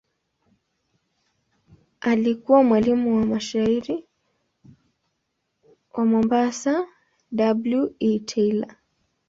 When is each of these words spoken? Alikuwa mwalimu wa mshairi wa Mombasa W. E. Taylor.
Alikuwa 2.01 2.63
mwalimu 2.63 3.15
wa 3.17 3.25
mshairi 3.25 4.05
wa 5.93 6.05
Mombasa 6.05 6.87
W. 7.31 7.89
E. 7.99 8.19
Taylor. 8.19 8.75